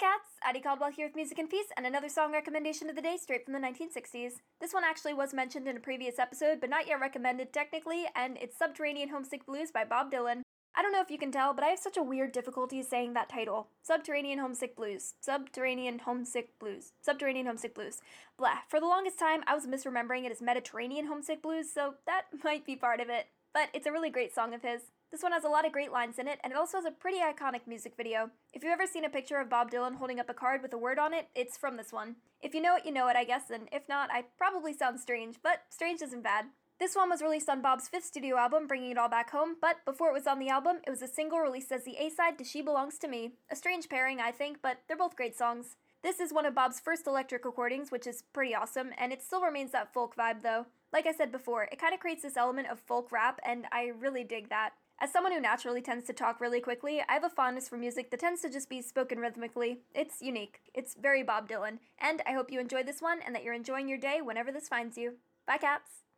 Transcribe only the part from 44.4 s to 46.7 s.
but they're both great songs. This is one of